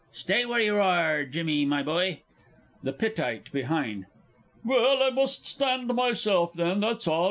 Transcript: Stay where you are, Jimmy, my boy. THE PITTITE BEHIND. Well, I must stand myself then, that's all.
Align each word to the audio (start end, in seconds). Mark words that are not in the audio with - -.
Stay 0.13 0.47
where 0.47 0.59
you 0.59 0.77
are, 0.79 1.23
Jimmy, 1.25 1.63
my 1.63 1.83
boy. 1.83 2.21
THE 2.81 2.91
PITTITE 2.91 3.51
BEHIND. 3.51 4.07
Well, 4.65 5.03
I 5.03 5.11
must 5.11 5.45
stand 5.45 5.93
myself 5.93 6.53
then, 6.53 6.79
that's 6.79 7.07
all. 7.07 7.19